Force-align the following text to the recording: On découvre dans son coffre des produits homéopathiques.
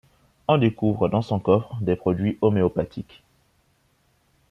On 0.47 0.57
découvre 0.57 1.09
dans 1.09 1.21
son 1.21 1.37
coffre 1.39 1.75
des 1.79 1.95
produits 1.95 2.39
homéopathiques. 2.41 3.21